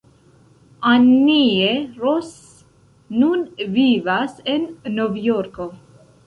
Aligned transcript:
Annie 0.91 1.91
Ross 1.99 2.31
nun 3.19 3.45
vivas 3.77 4.35
en 4.55 4.67
Novjorko. 4.97 5.71